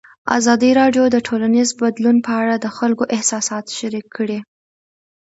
[0.37, 4.39] ازادي راډیو د ټولنیز بدلون په اړه د خلکو احساسات شریک کړي.